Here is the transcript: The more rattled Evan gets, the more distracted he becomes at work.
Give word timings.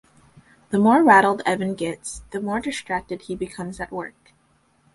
The 0.71 0.79
more 0.79 1.03
rattled 1.03 1.43
Evan 1.45 1.75
gets, 1.75 2.23
the 2.31 2.41
more 2.41 2.59
distracted 2.59 3.21
he 3.21 3.35
becomes 3.35 3.79
at 3.79 3.91
work. 3.91 4.33